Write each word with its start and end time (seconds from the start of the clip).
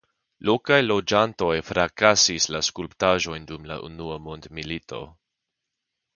Lokaj 0.49 0.77
loĝantoj 0.85 1.49
frakasis 1.67 2.47
la 2.55 2.61
skulptaĵojn 2.69 3.47
dum 3.53 3.69
la 3.73 3.79
Unua 3.91 4.19
Mondmilito. 4.31 5.05